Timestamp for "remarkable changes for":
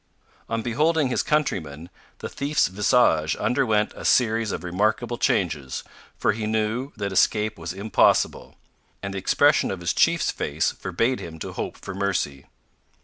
4.63-6.31